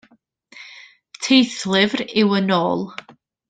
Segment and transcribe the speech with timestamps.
[1.23, 2.83] Teithlyfr yw Yn ôl.